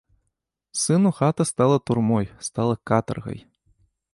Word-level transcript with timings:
Сыну 0.71 1.11
хата 1.17 1.45
стала 1.49 1.77
турмой, 1.79 2.31
стала 2.49 2.75
катаргай. 2.83 3.45